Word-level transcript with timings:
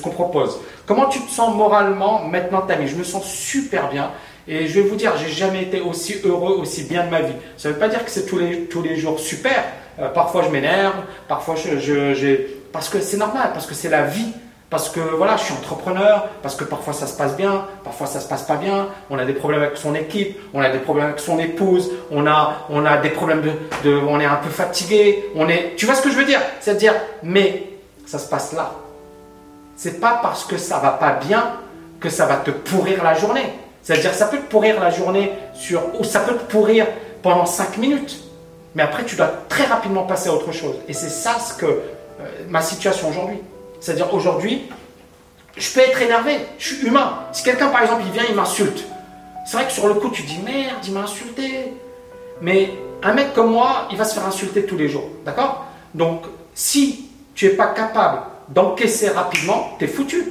qu'on 0.00 0.10
propose. 0.10 0.58
Comment 0.86 1.06
tu 1.06 1.20
te 1.20 1.30
sens 1.30 1.54
moralement 1.54 2.24
maintenant 2.24 2.62
ta 2.62 2.74
vie 2.74 2.88
Je 2.88 2.96
me 2.96 3.04
sens 3.04 3.24
super 3.24 3.88
bien. 3.90 4.10
Et 4.48 4.66
je 4.66 4.80
vais 4.80 4.88
vous 4.88 4.96
dire, 4.96 5.12
j'ai 5.16 5.30
jamais 5.30 5.62
été 5.62 5.80
aussi 5.80 6.16
heureux, 6.24 6.56
aussi 6.60 6.84
bien 6.84 7.04
de 7.04 7.10
ma 7.10 7.20
vie. 7.20 7.34
Ça 7.56 7.68
ne 7.68 7.74
veut 7.74 7.80
pas 7.80 7.88
dire 7.88 8.04
que 8.04 8.10
c'est 8.10 8.26
tous 8.26 8.38
les, 8.38 8.64
tous 8.64 8.82
les 8.82 8.96
jours 8.96 9.20
super. 9.20 9.64
Euh, 10.00 10.08
parfois 10.08 10.42
je 10.42 10.48
m'énerve, 10.48 10.94
parfois 11.28 11.54
je, 11.56 11.78
je, 11.78 12.36
parce 12.72 12.88
que 12.88 13.00
c'est 13.00 13.18
normal, 13.18 13.50
parce 13.52 13.66
que 13.66 13.74
c'est 13.74 13.90
la 13.90 14.04
vie. 14.04 14.32
Parce 14.70 14.88
que 14.88 15.00
voilà, 15.00 15.36
je 15.36 15.46
suis 15.46 15.52
entrepreneur, 15.52 16.28
parce 16.42 16.54
que 16.54 16.62
parfois 16.62 16.92
ça 16.92 17.08
se 17.08 17.16
passe 17.16 17.36
bien, 17.36 17.66
parfois 17.82 18.06
ça 18.06 18.20
se 18.20 18.28
passe 18.28 18.44
pas 18.44 18.54
bien. 18.54 18.86
On 19.10 19.18
a 19.18 19.24
des 19.24 19.32
problèmes 19.32 19.62
avec 19.62 19.76
son 19.76 19.96
équipe, 19.96 20.38
on 20.54 20.60
a 20.60 20.70
des 20.70 20.78
problèmes 20.78 21.06
avec 21.06 21.18
son 21.18 21.40
épouse, 21.40 21.90
on 22.12 22.24
a, 22.28 22.66
on 22.70 22.86
a 22.86 22.96
des 22.98 23.10
problèmes 23.10 23.42
de, 23.42 23.50
de 23.82 23.96
on 23.96 24.20
est 24.20 24.26
un 24.26 24.36
peu 24.36 24.48
fatigué, 24.48 25.24
on 25.34 25.48
est, 25.48 25.74
tu 25.76 25.86
vois 25.86 25.96
ce 25.96 26.02
que 26.02 26.10
je 26.10 26.16
veux 26.16 26.24
dire? 26.24 26.40
C'est-à-dire, 26.60 26.94
mais 27.24 27.64
ça 28.06 28.20
se 28.20 28.28
passe 28.28 28.52
là. 28.52 28.72
C'est 29.82 29.98
pas 29.98 30.18
parce 30.20 30.44
que 30.44 30.58
ça 30.58 30.78
va 30.78 30.90
pas 30.90 31.12
bien 31.12 31.54
que 32.00 32.10
ça 32.10 32.26
va 32.26 32.36
te 32.36 32.50
pourrir 32.50 33.02
la 33.02 33.14
journée. 33.14 33.50
C'est-à-dire, 33.82 34.12
ça 34.12 34.26
peut 34.26 34.36
te 34.36 34.50
pourrir 34.50 34.78
la 34.78 34.90
journée 34.90 35.32
sur, 35.54 35.98
ou 35.98 36.04
ça 36.04 36.20
peut 36.20 36.34
te 36.34 36.52
pourrir 36.52 36.86
pendant 37.22 37.46
5 37.46 37.78
minutes. 37.78 38.20
Mais 38.74 38.82
après, 38.82 39.06
tu 39.06 39.16
dois 39.16 39.32
très 39.48 39.64
rapidement 39.64 40.02
passer 40.02 40.28
à 40.28 40.34
autre 40.34 40.52
chose. 40.52 40.74
Et 40.86 40.92
c'est 40.92 41.08
ça 41.08 41.38
ce 41.38 41.54
que 41.54 41.64
euh, 41.64 41.80
ma 42.50 42.60
situation 42.60 43.08
aujourd'hui. 43.08 43.38
C'est-à-dire 43.80 44.12
aujourd'hui, 44.12 44.70
je 45.56 45.72
peux 45.72 45.80
être 45.80 46.02
énervé, 46.02 46.36
je 46.58 46.74
suis 46.74 46.86
humain. 46.86 47.20
Si 47.32 47.42
quelqu'un, 47.42 47.68
par 47.68 47.80
exemple, 47.80 48.02
il 48.04 48.12
vient, 48.12 48.24
il 48.28 48.34
m'insulte. 48.34 48.84
C'est 49.46 49.56
vrai 49.56 49.64
que 49.64 49.72
sur 49.72 49.88
le 49.88 49.94
coup, 49.94 50.10
tu 50.10 50.24
dis 50.24 50.40
merde, 50.44 50.76
il 50.86 50.92
m'a 50.92 51.04
insulté. 51.04 51.72
Mais 52.42 52.74
un 53.02 53.14
mec 53.14 53.32
comme 53.32 53.52
moi, 53.52 53.88
il 53.90 53.96
va 53.96 54.04
se 54.04 54.12
faire 54.12 54.26
insulter 54.26 54.66
tous 54.66 54.76
les 54.76 54.90
jours. 54.90 55.08
D'accord? 55.24 55.64
Donc, 55.94 56.24
si 56.52 57.08
tu 57.34 57.46
n'es 57.46 57.52
pas 57.54 57.68
capable 57.68 58.20
d'encaisser 58.50 59.08
rapidement, 59.08 59.70
tu 59.78 59.84
es 59.84 59.88
foutu. 59.88 60.24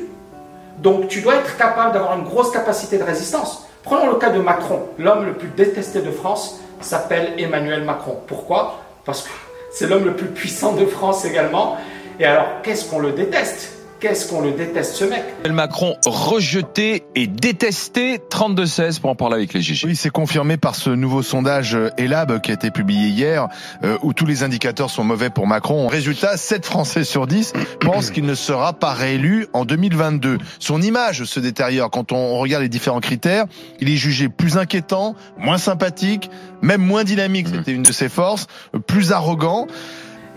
Donc, 0.78 1.08
tu 1.08 1.22
dois 1.22 1.36
être 1.36 1.58
capable 1.58 1.94
d'avoir 1.94 2.18
une 2.18 2.24
grosse 2.24 2.52
capacité 2.52 2.98
de 2.98 3.04
résistance. 3.04 3.68
Prenons 3.84 4.08
le 4.08 4.16
cas 4.16 4.30
de 4.30 4.40
Macron. 4.40 4.82
L'homme 4.98 5.26
le 5.26 5.34
plus 5.34 5.50
détesté 5.50 6.02
de 6.02 6.12
France 6.12 6.60
s'appelle 6.82 7.34
Emmanuel 7.38 7.84
Macron. 7.84 8.18
Pourquoi? 8.28 8.80
Parce 9.06 9.24
que 9.24 9.30
c'est 9.72 9.88
l'homme 9.88 10.06
le 10.06 10.16
plus 10.16 10.28
puissant 10.28 10.74
de 10.74 10.86
France 10.86 11.26
également. 11.26 11.78
Et 12.20 12.26
alors, 12.26 12.48
qu'est-ce 12.64 12.90
qu'on 12.90 13.00
le 13.00 13.12
déteste? 13.12 13.79
Qu'est-ce 14.00 14.30
qu'on 14.30 14.40
le 14.40 14.54
déteste 14.54 14.96
ce 14.96 15.04
mec? 15.04 15.24
Macron 15.50 15.98
rejeté 16.06 17.04
et 17.16 17.28
détesté 17.28 18.18
32-16 18.18 19.02
pour 19.02 19.10
en 19.10 19.16
parler 19.16 19.36
avec 19.36 19.54
les 19.54 19.62
GG. 19.62 19.88
Oui, 19.88 19.96
c'est 19.98 20.10
confirmé 20.10 20.56
par 20.56 20.76
ce 20.76 20.90
nouveau 20.90 21.22
sondage 21.22 21.76
euh, 21.76 21.90
Elab 21.98 22.40
qui 22.40 22.52
a 22.52 22.54
été 22.54 22.72
publié 22.72 23.10
hier 23.10 23.50
euh, 23.84 23.98
où 24.02 24.14
tous 24.14 24.26
les 24.26 24.44
indicateurs 24.44 24.90
sont 24.90 25.04
mauvais 25.04 25.30
pour 25.30 25.48
Macron. 25.48 25.88
Résultat, 25.88 26.38
7 26.38 26.66
Français 26.66 27.04
sur 27.04 27.28
10 27.28 27.52
pensent 27.82 28.12
qu'il 28.12 28.26
ne 28.26 28.36
sera 28.36 28.72
pas 28.72 28.94
réélu 28.94 29.48
en 29.52 29.66
2022. 29.66 30.38
Son 30.60 30.82
image 30.82 31.26
se 31.26 31.42
détériore 31.42 31.90
quand 31.90 32.14
on 32.14 32.38
regarde 32.38 32.64
les 32.64 32.70
différents 32.70 33.02
critères. 33.02 33.48
Il 33.82 33.90
est 33.90 33.98
jugé 33.98 34.30
plus 34.30 34.58
inquiétant, 34.58 35.16
moins 35.38 35.58
sympathique, 35.58 36.32
même 36.62 36.82
moins 36.82 37.04
dynamique, 37.04 37.50
c'était 37.50 37.74
une 37.74 37.84
de 37.84 37.92
ses 37.92 38.08
forces, 38.08 38.48
plus 38.88 39.12
arrogant. 39.12 39.68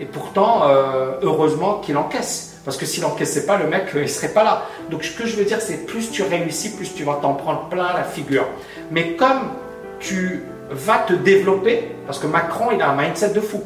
Et 0.00 0.04
pourtant, 0.04 0.62
euh, 0.64 1.12
heureusement 1.22 1.78
qu'il 1.78 1.96
encaisse. 1.96 2.51
Parce 2.64 2.76
que 2.76 2.86
s'il 2.86 3.02
n'encaissait 3.02 3.46
pas, 3.46 3.56
le 3.56 3.66
mec, 3.66 3.86
euh, 3.94 4.02
il 4.02 4.08
serait 4.08 4.32
pas 4.32 4.44
là. 4.44 4.62
Donc 4.90 5.02
ce 5.04 5.16
que 5.16 5.26
je 5.26 5.36
veux 5.36 5.44
dire, 5.44 5.60
c'est 5.60 5.86
plus 5.86 6.10
tu 6.10 6.22
réussis, 6.22 6.76
plus 6.76 6.94
tu 6.94 7.04
vas 7.04 7.18
t'en 7.20 7.34
prendre 7.34 7.68
plein 7.68 7.92
la 7.92 8.04
figure. 8.04 8.46
Mais 8.90 9.14
comme 9.14 9.50
tu 9.98 10.44
vas 10.70 10.98
te 10.98 11.12
développer, 11.12 11.88
parce 12.06 12.18
que 12.18 12.26
Macron, 12.26 12.70
il 12.72 12.80
a 12.80 12.90
un 12.90 12.96
mindset 12.96 13.30
de 13.30 13.40
fou. 13.40 13.62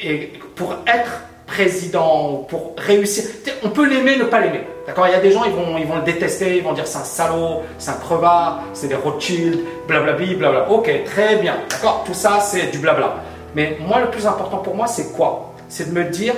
Et 0.00 0.32
pour 0.54 0.76
être 0.86 1.22
président, 1.46 2.46
pour 2.48 2.74
réussir, 2.76 3.24
on 3.62 3.68
peut 3.70 3.86
l'aimer, 3.86 4.16
ne 4.16 4.24
pas 4.24 4.40
l'aimer. 4.40 4.62
D'accord? 4.86 5.06
Il 5.08 5.12
y 5.12 5.16
a 5.16 5.20
des 5.20 5.30
gens, 5.30 5.44
ils 5.44 5.52
vont, 5.52 5.78
ils 5.78 5.86
vont 5.86 5.96
le 5.96 6.02
détester, 6.02 6.56
ils 6.56 6.62
vont 6.62 6.72
dire 6.72 6.86
c'est 6.86 6.98
un 6.98 7.04
salaud, 7.04 7.62
c'est 7.78 7.90
un 7.90 7.94
crevard, 7.94 8.62
c'est 8.72 8.88
des 8.88 8.94
Rothschild, 8.94 9.60
blablabla, 9.86 10.34
blabla. 10.36 10.70
Ok, 10.70 10.90
très 11.04 11.36
bien. 11.36 11.56
D'accord? 11.68 12.04
Tout 12.06 12.14
ça, 12.14 12.40
c'est 12.40 12.70
du 12.70 12.78
blabla. 12.78 13.16
Mais 13.54 13.78
moi, 13.80 14.00
le 14.00 14.10
plus 14.10 14.26
important 14.26 14.58
pour 14.58 14.74
moi, 14.74 14.86
c'est 14.86 15.12
quoi? 15.12 15.52
C'est 15.68 15.92
de 15.92 15.98
me 15.98 16.04
dire, 16.04 16.34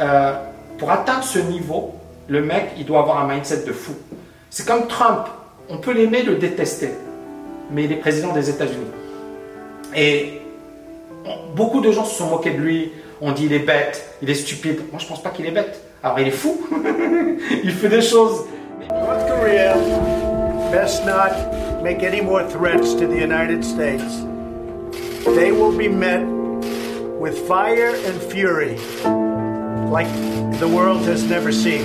euh, 0.00 0.32
pour 0.78 0.90
atteindre 0.90 1.24
ce 1.24 1.38
niveau, 1.40 1.94
le 2.28 2.42
mec, 2.42 2.70
il 2.78 2.86
doit 2.86 3.00
avoir 3.00 3.22
un 3.22 3.34
mindset 3.34 3.64
de 3.66 3.72
fou. 3.72 3.92
C'est 4.50 4.66
comme 4.66 4.86
Trump. 4.86 5.26
On 5.68 5.78
peut 5.78 5.92
l'aimer, 5.92 6.22
le 6.22 6.36
détester. 6.36 6.90
Mais 7.70 7.84
il 7.84 7.92
est 7.92 7.96
président 7.96 8.32
des 8.32 8.48
États-Unis. 8.48 8.86
Et 9.94 10.40
beaucoup 11.54 11.80
de 11.80 11.90
gens 11.90 12.04
se 12.04 12.16
sont 12.16 12.28
moqués 12.28 12.52
de 12.52 12.58
lui. 12.58 12.92
On 13.20 13.32
dit 13.32 13.46
il 13.46 13.52
est 13.52 13.58
bête, 13.58 14.16
il 14.22 14.30
est 14.30 14.34
stupide. 14.34 14.80
Moi, 14.92 15.00
je 15.00 15.06
pense 15.06 15.22
pas 15.22 15.30
qu'il 15.30 15.46
est 15.46 15.50
bête. 15.50 15.82
Alors, 16.02 16.20
il 16.20 16.28
est 16.28 16.32
fou. 16.32 16.56
il 17.64 17.72
fait 17.72 17.88
des 17.88 18.02
choses. 18.02 18.44
North 18.88 19.28
Korea 19.28 19.74
best 20.70 21.04
not 21.04 21.82
make 21.82 22.02
any 22.02 22.20
more 22.20 22.48
threats 22.48 22.94
to 22.94 23.06
the 23.06 23.20
United 23.20 23.64
States. 23.64 24.22
They 25.24 25.50
will 25.52 25.76
be 25.76 25.88
met 25.88 26.24
with 27.18 27.36
fire 27.46 27.94
and 28.06 28.22
fury 28.30 28.76
like 29.90 30.08
the 30.60 30.66
world 30.66 31.06
has 31.08 31.24
never 31.28 31.52
seen. 31.52 31.82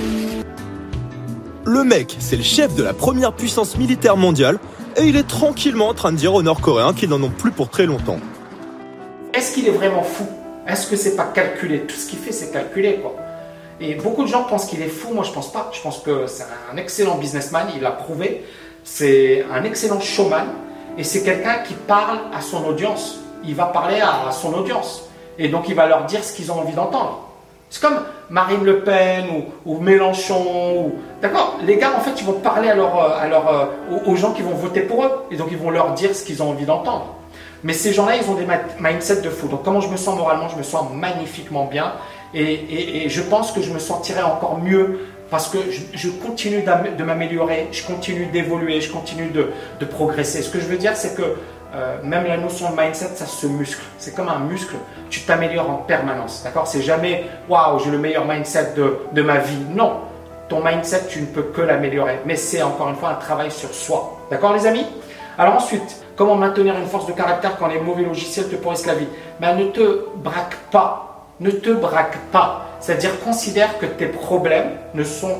Le 1.66 1.82
mec, 1.82 2.16
c'est 2.18 2.36
le 2.36 2.42
chef 2.42 2.74
de 2.74 2.82
la 2.82 2.92
première 2.92 3.32
puissance 3.32 3.78
militaire 3.78 4.16
mondiale 4.16 4.58
et 4.96 5.04
il 5.04 5.16
est 5.16 5.26
tranquillement 5.26 5.88
en 5.88 5.94
train 5.94 6.12
de 6.12 6.16
dire 6.16 6.34
aux 6.34 6.42
Nord-Coréens 6.42 6.92
qu'ils 6.92 7.08
n'en 7.08 7.22
ont 7.22 7.30
plus 7.30 7.50
pour 7.50 7.70
très 7.70 7.86
longtemps. 7.86 8.18
Est-ce 9.32 9.54
qu'il 9.54 9.66
est 9.66 9.72
vraiment 9.72 10.02
fou? 10.02 10.26
Est-ce 10.66 10.86
que 10.86 10.96
c'est 10.96 11.16
pas 11.16 11.24
calculé? 11.24 11.80
Tout 11.80 11.96
ce 11.96 12.08
qu'il 12.08 12.18
fait, 12.18 12.32
c'est 12.32 12.52
calculé, 12.52 13.00
quoi. 13.02 13.16
Et 13.80 13.94
beaucoup 13.96 14.22
de 14.22 14.28
gens 14.28 14.44
pensent 14.44 14.66
qu'il 14.66 14.82
est 14.82 14.88
fou. 14.88 15.12
Moi, 15.12 15.24
je 15.24 15.32
pense 15.32 15.50
pas. 15.52 15.70
Je 15.72 15.80
pense 15.80 15.98
que 15.98 16.26
c'est 16.26 16.44
un 16.72 16.76
excellent 16.76 17.16
businessman. 17.16 17.66
Il 17.74 17.82
l'a 17.82 17.90
prouvé. 17.90 18.44
C'est 18.84 19.44
un 19.52 19.64
excellent 19.64 20.00
showman. 20.00 20.46
Et 20.96 21.02
c'est 21.02 21.22
quelqu'un 21.22 21.58
qui 21.66 21.74
parle 21.74 22.18
à 22.32 22.40
son 22.40 22.64
audience. 22.64 23.18
Il 23.44 23.54
va 23.56 23.64
parler 23.64 24.00
à 24.00 24.30
son 24.30 24.54
audience. 24.54 25.08
Et 25.38 25.48
donc, 25.48 25.68
il 25.68 25.74
va 25.74 25.86
leur 25.86 26.04
dire 26.04 26.22
ce 26.22 26.32
qu'ils 26.32 26.52
ont 26.52 26.60
envie 26.60 26.74
d'entendre. 26.74 27.23
C'est 27.74 27.80
comme 27.80 28.04
Marine 28.30 28.62
Le 28.62 28.84
Pen 28.84 29.24
ou, 29.66 29.78
Mélenchon. 29.80 30.92
D'accord 31.20 31.58
Les 31.66 31.76
gars, 31.76 31.90
en 31.96 32.00
fait, 32.00 32.20
ils 32.20 32.24
vont 32.24 32.34
parler 32.34 32.72
leur, 32.72 32.96
euh, 32.96 33.66
aux 34.06 34.14
gens 34.14 34.32
qui 34.32 34.42
vont 34.42 34.54
voter 34.54 34.82
pour 34.82 35.04
eux. 35.04 35.10
Et 35.32 35.36
donc, 35.36 35.48
ils 35.50 35.58
vont 35.58 35.70
leur 35.70 35.92
dire 35.94 36.14
ce 36.14 36.24
qu'ils 36.24 36.40
ont 36.40 36.50
envie 36.50 36.66
d'entendre. 36.66 37.16
Mais 37.64 37.72
ces 37.72 37.92
gens-là, 37.92 38.14
ils 38.14 38.30
ont 38.30 38.34
des 38.34 38.46
mindsets 38.78 39.22
de 39.22 39.28
fou. 39.28 39.48
Donc, 39.48 39.64
comment 39.64 39.80
je 39.80 39.88
me 39.88 39.96
sens 39.96 40.16
moralement? 40.16 40.48
Je 40.48 40.56
me 40.56 40.62
sens 40.62 40.86
magnifiquement 40.94 41.64
bien. 41.64 41.94
Et, 42.32 43.08
je 43.08 43.22
pense 43.22 43.50
que 43.50 43.60
je 43.60 43.72
me 43.72 43.80
sentirai 43.80 44.22
encore 44.22 44.60
mieux 44.62 45.00
parce 45.28 45.48
que 45.48 45.58
je, 45.94 46.08
continue 46.10 46.62
de 46.62 47.02
m'améliorer, 47.02 47.66
je 47.72 47.84
continue 47.84 48.26
d'évoluer, 48.26 48.80
je 48.82 48.92
continue 48.92 49.30
de, 49.30 49.84
progresser. 49.84 50.42
Ce 50.42 50.48
que 50.48 50.60
je 50.60 50.66
veux 50.66 50.76
dire, 50.76 50.96
c'est 50.96 51.16
que 51.16 51.34
euh, 51.74 51.96
même 52.02 52.24
la 52.26 52.36
notion 52.36 52.70
de 52.70 52.80
mindset, 52.80 53.16
ça 53.16 53.26
se 53.26 53.46
muscle. 53.46 53.82
C'est 53.98 54.14
comme 54.14 54.28
un 54.28 54.38
muscle, 54.38 54.76
tu 55.10 55.22
t'améliores 55.22 55.70
en 55.70 55.76
permanence. 55.76 56.42
D'accord? 56.44 56.66
C'est 56.66 56.82
jamais 56.82 57.24
waouh, 57.48 57.78
j'ai 57.80 57.90
le 57.90 57.98
meilleur 57.98 58.24
mindset 58.26 58.74
de, 58.76 58.98
de 59.12 59.22
ma 59.22 59.38
vie. 59.38 59.64
Non, 59.70 60.00
ton 60.48 60.62
mindset, 60.64 61.06
tu 61.08 61.20
ne 61.20 61.26
peux 61.26 61.42
que 61.42 61.62
l'améliorer. 61.62 62.20
Mais 62.26 62.36
c'est 62.36 62.62
encore 62.62 62.88
une 62.88 62.96
fois 62.96 63.10
un 63.10 63.14
travail 63.14 63.50
sur 63.50 63.74
soi. 63.74 64.20
D'accord, 64.30 64.52
les 64.52 64.66
amis? 64.66 64.86
Alors 65.36 65.56
ensuite, 65.56 66.04
comment 66.16 66.36
maintenir 66.36 66.76
une 66.78 66.86
force 66.86 67.06
de 67.06 67.12
caractère 67.12 67.56
quand 67.58 67.66
les 67.66 67.80
mauvais 67.80 68.04
logiciels 68.04 68.48
te 68.48 68.54
pourrissent 68.56 68.86
la 68.86 68.94
vie? 68.94 69.08
Ben, 69.40 69.56
Ne 69.56 69.64
te 69.64 70.06
braque 70.16 70.56
pas. 70.70 71.26
Ne 71.40 71.50
te 71.50 71.70
braque 71.70 72.18
pas. 72.30 72.66
C'est-à-dire, 72.78 73.18
considère 73.24 73.78
que 73.78 73.86
tes 73.86 74.06
problèmes 74.06 74.70
ne 74.94 75.02
sont, 75.02 75.38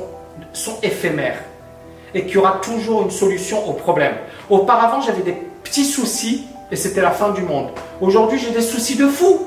sont 0.51 0.77
éphémères 0.83 1.39
et 2.13 2.23
qu'il 2.25 2.35
y 2.35 2.37
aura 2.37 2.59
toujours 2.61 3.03
une 3.03 3.11
solution 3.11 3.69
aux 3.69 3.73
problèmes. 3.73 4.15
Auparavant, 4.49 4.99
j'avais 5.01 5.21
des 5.21 5.37
petits 5.65 5.83
soucis 5.83 6.45
et 6.71 6.77
c'était 6.77 7.01
la 7.01 7.11
fin 7.11 7.31
du 7.31 7.41
monde. 7.41 7.69
Aujourd'hui, 7.99 8.39
j'ai 8.39 8.51
des 8.51 8.61
soucis 8.61 8.95
de 8.95 9.07
fou. 9.07 9.41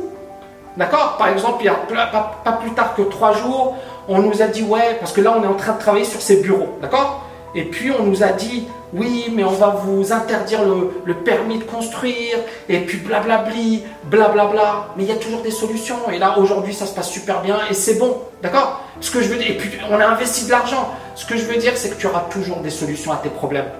D'accord? 0.76 1.16
Par 1.16 1.28
exemple, 1.28 1.62
il 1.62 1.66
y 1.66 1.68
a 1.68 1.74
pas, 1.74 2.52
plus 2.60 2.70
tard 2.72 2.94
que 2.94 3.02
trois 3.02 3.32
jours, 3.32 3.76
on 4.08 4.20
nous 4.20 4.42
a 4.42 4.46
dit 4.46 4.62
ouais, 4.62 4.96
parce 5.00 5.12
que 5.12 5.20
là, 5.20 5.34
on 5.36 5.42
est 5.42 5.46
en 5.46 5.54
train 5.54 5.72
de 5.72 5.80
travailler 5.80 6.04
sur 6.04 6.20
ces 6.20 6.36
bureaux. 6.36 6.76
D'accord? 6.82 7.24
Et 7.54 7.64
puis, 7.64 7.90
on 7.90 8.04
nous 8.04 8.22
a 8.22 8.28
dit 8.28 8.68
oui, 8.92 9.32
mais 9.34 9.44
on 9.44 9.52
va 9.52 9.68
vous 9.84 10.12
interdire 10.12 10.60
le, 10.64 11.14
permis 11.14 11.58
de 11.58 11.64
construire, 11.64 12.38
et 12.68 12.80
puis 12.80 12.98
blablabli, 12.98 13.82
blablabla. 14.04 14.88
Mais 14.96 15.02
il 15.04 15.08
y 15.08 15.12
a 15.12 15.16
toujours 15.16 15.42
des 15.42 15.50
solutions. 15.50 16.10
Et 16.12 16.18
là, 16.18 16.38
aujourd'hui, 16.38 16.74
ça 16.74 16.86
se 16.86 16.94
passe 16.94 17.10
super 17.10 17.42
bien 17.42 17.58
et 17.70 17.74
c'est 17.74 17.98
bon. 17.98 18.18
D'accord? 18.42 18.82
Ce 19.00 19.10
que 19.10 19.20
je 19.20 19.28
veux 19.28 19.36
dire, 19.36 19.50
et 19.50 19.56
puis 19.56 19.70
on 19.90 19.98
a 19.98 20.06
investi 20.06 20.46
de 20.46 20.50
l'argent. 20.50 20.90
Ce 21.16 21.26
que 21.26 21.36
je 21.36 21.44
veux 21.44 21.56
dire, 21.56 21.72
c'est 21.76 21.90
que 21.90 21.96
tu 21.96 22.06
auras 22.06 22.26
toujours 22.30 22.58
des 22.58 22.70
solutions 22.70 23.12
à 23.12 23.16
tes 23.16 23.30
problèmes. 23.30 23.70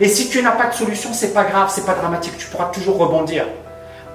Et 0.00 0.08
si 0.08 0.28
tu 0.28 0.42
n'as 0.42 0.52
pas 0.52 0.66
de 0.66 0.74
solution, 0.74 1.12
c'est 1.12 1.32
pas 1.32 1.44
grave, 1.44 1.70
c'est 1.72 1.86
pas 1.86 1.94
dramatique, 1.94 2.36
tu 2.36 2.46
pourras 2.46 2.66
toujours 2.66 2.98
rebondir. 2.98 3.46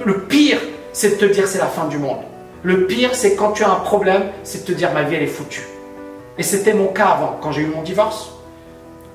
Le 0.06 0.22
pire, 0.22 0.60
c'est 0.94 1.12
de 1.12 1.16
te 1.16 1.26
dire 1.26 1.48
c'est 1.48 1.60
la 1.60 1.68
fin 1.68 1.88
du 1.88 1.98
monde. 1.98 2.20
Le 2.64 2.86
pire, 2.88 3.16
c'est 3.16 3.36
quand 3.36 3.52
tu 3.52 3.64
as 3.64 3.70
un 3.70 3.80
problème, 3.80 4.24
c'est 4.44 4.66
de 4.66 4.74
te 4.74 4.78
dire 4.78 4.92
ma 4.92 5.04
vie 5.04 5.16
elle 5.16 5.24
est 5.24 5.28
foutue. 5.28 5.66
Et 6.38 6.44
c'était 6.44 6.74
mon 6.74 6.88
cas 6.88 7.08
avant, 7.08 7.38
quand 7.42 7.52
j'ai 7.52 7.62
eu 7.62 7.68
mon 7.68 7.82
divorce. 7.82 8.32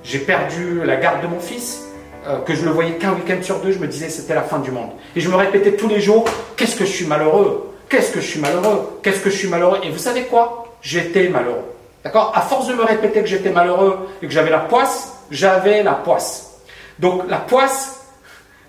J'ai 0.03 0.19
perdu 0.19 0.83
la 0.85 0.97
garde 0.97 1.23
de 1.23 1.27
mon 1.27 1.41
fils, 1.41 1.85
euh, 2.27 2.39
que 2.41 2.55
je 2.55 2.65
le 2.65 2.71
voyais 2.71 2.93
qu'un 2.93 3.13
week-end 3.13 3.43
sur 3.43 3.61
deux, 3.61 3.73
je 3.73 3.79
me 3.79 3.87
disais 3.87 4.09
c'était 4.09 4.35
la 4.35 4.43
fin 4.43 4.59
du 4.59 4.71
monde. 4.71 4.91
Et 5.15 5.21
je 5.21 5.29
me 5.29 5.37
répétais 5.37 5.73
tous 5.73 5.89
les 5.89 6.01
jours, 6.01 6.25
qu'est-ce 6.57 6.77
que 6.77 6.85
je 6.85 6.91
suis 6.91 7.07
malheureux, 7.07 7.73
qu'est-ce 7.89 8.13
que 8.13 8.21
je 8.21 8.27
suis 8.27 8.41
malheureux, 8.41 9.01
qu'est-ce 9.03 9.21
que 9.21 9.31
je 9.31 9.37
suis 9.37 9.49
malheureux. 9.49 9.81
Et 9.83 9.91
vous 9.91 9.99
savez 9.99 10.25
quoi? 10.25 10.67
J'étais 10.81 11.29
malheureux. 11.29 11.65
D'accord? 12.03 12.33
À 12.35 12.43
force 12.43 12.67
de 12.67 12.75
me 12.75 12.85
répéter 12.85 13.21
que 13.21 13.27
j'étais 13.27 13.51
malheureux 13.51 14.09
et 14.23 14.27
que 14.27 14.33
j'avais 14.33 14.51
la 14.51 14.61
poisse, 14.61 15.13
j'avais 15.31 15.83
la 15.83 15.93
poisse. 15.93 16.54
Donc 16.99 17.23
la 17.29 17.39
poisse, 17.39 18.01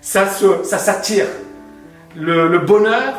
ça 0.00 0.28
se, 0.28 0.62
ça 0.64 0.78
s'attire. 0.78 1.26
Le, 2.14 2.48
le 2.48 2.58
bonheur, 2.60 3.14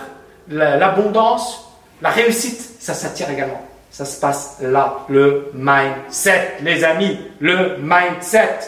la- 0.49 0.77
l'abondance, 0.77 1.69
la 2.01 2.09
réussite, 2.09 2.81
ça 2.81 2.93
s'attire 2.93 3.29
également. 3.29 3.61
Ça 3.91 4.05
se 4.05 4.19
passe 4.19 4.57
là. 4.61 4.99
Le 5.09 5.51
mindset, 5.53 6.57
les 6.61 6.83
amis, 6.83 7.19
le 7.39 7.77
mindset. 7.79 8.59